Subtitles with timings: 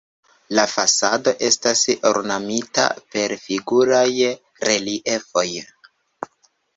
[0.59, 4.09] La fasado estas ornamita per figuraj
[4.69, 5.45] reliefoj.